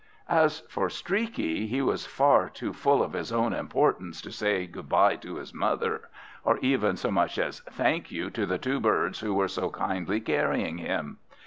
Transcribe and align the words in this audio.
As 0.29 0.61
for 0.61 0.89
Streaky, 0.89 1.67
he 1.67 1.79
was 1.83 2.07
far 2.07 2.49
too 2.49 2.73
full 2.73 3.03
of 3.03 3.13
his 3.13 3.31
own 3.31 3.53
importance 3.53 4.19
to 4.23 4.31
say 4.31 4.65
good 4.65 4.89
bye 4.89 5.15
to 5.17 5.35
his 5.35 5.53
mother, 5.53 6.09
or 6.43 6.57
even 6.63 6.95
so 6.97 7.11
much 7.11 7.37
as 7.37 7.59
"Thank 7.69 8.11
you" 8.11 8.31
to 8.31 8.47
the 8.47 8.57
two 8.57 8.79
birds 8.79 9.19
who 9.19 9.35
were 9.35 9.47
so 9.47 9.69
kindly 9.69 10.19
carrying 10.19 10.79
him. 10.79 11.19